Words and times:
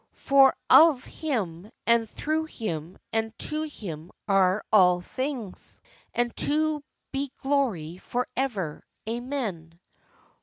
For 0.17 0.55
of 0.67 1.03
Him, 1.03 1.71
and 1.85 2.09
through 2.09 2.45
Him, 2.45 2.97
and 3.13 3.37
to 3.37 3.61
Him 3.61 4.09
are 4.27 4.65
all 4.73 4.99
things; 5.01 5.79
to 6.17 6.33
whom 6.47 6.83
be 7.11 7.31
glory 7.43 7.97
for 7.99 8.25
ever. 8.35 8.83
Amen. 9.07 9.79